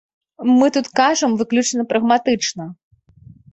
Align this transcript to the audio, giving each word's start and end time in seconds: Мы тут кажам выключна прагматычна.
Мы 0.59 0.69
тут 0.77 0.89
кажам 0.99 1.37
выключна 1.43 1.87
прагматычна. 1.93 2.69